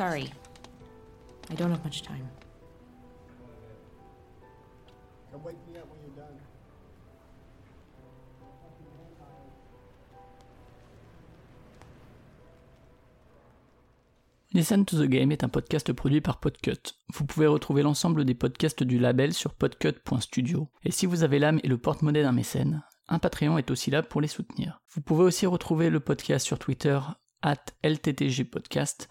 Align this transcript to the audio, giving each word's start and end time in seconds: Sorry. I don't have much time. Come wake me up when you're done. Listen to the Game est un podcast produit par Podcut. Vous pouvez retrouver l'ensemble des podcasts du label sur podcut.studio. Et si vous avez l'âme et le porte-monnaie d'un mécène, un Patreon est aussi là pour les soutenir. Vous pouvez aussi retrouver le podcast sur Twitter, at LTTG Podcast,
Sorry. 0.00 0.30
I 1.50 1.54
don't 1.56 1.70
have 1.70 1.84
much 1.84 2.00
time. 2.00 2.26
Come 5.30 5.44
wake 5.44 5.56
me 5.70 5.78
up 5.78 5.84
when 5.90 6.00
you're 6.00 6.16
done. 6.16 6.38
Listen 14.54 14.86
to 14.86 14.96
the 14.96 15.06
Game 15.06 15.32
est 15.32 15.44
un 15.44 15.50
podcast 15.50 15.92
produit 15.92 16.22
par 16.22 16.40
Podcut. 16.40 16.94
Vous 17.12 17.26
pouvez 17.26 17.46
retrouver 17.46 17.82
l'ensemble 17.82 18.24
des 18.24 18.34
podcasts 18.34 18.82
du 18.82 18.98
label 18.98 19.34
sur 19.34 19.52
podcut.studio. 19.52 20.70
Et 20.82 20.92
si 20.92 21.04
vous 21.04 21.24
avez 21.24 21.38
l'âme 21.38 21.60
et 21.62 21.68
le 21.68 21.76
porte-monnaie 21.76 22.22
d'un 22.22 22.32
mécène, 22.32 22.82
un 23.08 23.18
Patreon 23.18 23.58
est 23.58 23.70
aussi 23.70 23.90
là 23.90 24.02
pour 24.02 24.22
les 24.22 24.28
soutenir. 24.28 24.80
Vous 24.94 25.02
pouvez 25.02 25.24
aussi 25.24 25.44
retrouver 25.44 25.90
le 25.90 26.00
podcast 26.00 26.46
sur 26.46 26.58
Twitter, 26.58 26.98
at 27.42 27.64
LTTG 27.82 28.44
Podcast, 28.44 29.10